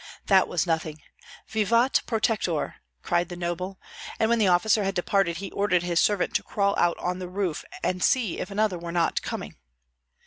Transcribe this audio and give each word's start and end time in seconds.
That 0.25 0.47
was 0.47 0.65
nothing! 0.65 0.99
"Vivat 1.47 2.01
protector!" 2.07 2.77
cried 3.03 3.29
the 3.29 3.35
noble; 3.35 3.79
and 4.19 4.31
when 4.31 4.39
the 4.39 4.47
officer 4.47 4.83
had 4.83 4.95
departed 4.95 5.37
he 5.37 5.51
ordered 5.51 5.83
his 5.83 5.99
servant 5.99 6.33
to 6.37 6.41
crawl 6.43 6.73
out 6.79 6.97
on 6.97 7.19
the 7.19 7.29
roof 7.29 7.63
and 7.83 8.03
see 8.03 8.39
if 8.39 8.49
another 8.49 8.79
were 8.79 8.91
not 8.91 9.21
coming. 9.21 9.57